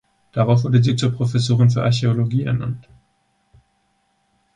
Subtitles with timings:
[0.31, 2.89] Darauf wurde sie zur Professorin für Archäologie ernannt.